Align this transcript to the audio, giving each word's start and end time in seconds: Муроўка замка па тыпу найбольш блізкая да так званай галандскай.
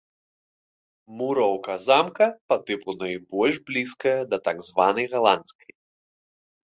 Муроўка 1.17 1.75
замка 1.87 2.25
па 2.51 2.55
тыпу 2.69 2.95
найбольш 3.03 3.55
блізкая 3.67 4.15
да 4.31 4.37
так 4.49 4.57
званай 4.69 5.05
галандскай. 5.13 5.71